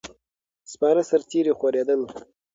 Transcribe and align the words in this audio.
سپاره 0.71 1.01
سرتیري 1.09 1.53
خورېدل. 1.59 2.01